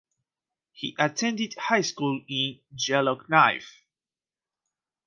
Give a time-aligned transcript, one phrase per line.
[0.71, 3.83] He attended high school in Yellowknife.